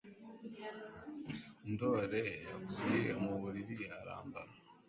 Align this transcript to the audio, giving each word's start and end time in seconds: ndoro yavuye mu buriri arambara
ndoro 1.71 2.21
yavuye 2.47 3.11
mu 3.23 3.33
buriri 3.41 3.85
arambara 3.97 4.51